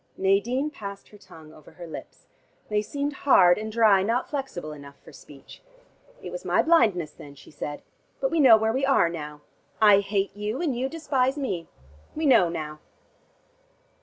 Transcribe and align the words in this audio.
Nadine 0.17 0.71
passed 0.71 1.09
her 1.09 1.17
tongue 1.19 1.53
over 1.53 1.73
her 1.73 1.85
lips. 1.85 2.25
They 2.69 2.81
seemed 2.81 3.13
hard 3.21 3.59
and 3.59 3.71
dry, 3.71 4.01
not 4.01 4.27
flexible 4.31 4.71
enough 4.73 4.97
for 4.97 5.13
speech. 5.13 5.61
"It 6.23 6.31
was 6.31 6.43
my 6.43 6.63
blindness 6.63 7.11
then," 7.11 7.35
she 7.35 7.51
said. 7.51 7.83
"But 8.19 8.31
we 8.31 8.39
know 8.39 8.57
where 8.57 8.73
we 8.73 8.83
are 8.83 9.09
now. 9.09 9.41
I 9.79 9.99
hate 9.99 10.35
you, 10.35 10.59
and 10.59 10.75
you 10.75 10.89
despise 10.89 11.37
me. 11.37 11.67
We 12.15 12.25
know 12.25 12.49
now." 12.49 12.79